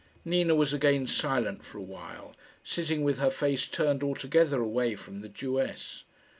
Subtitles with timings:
[0.25, 5.21] Nina was again silent for a while, sitting with her face turned altogether away from
[5.21, 6.05] the Jewess.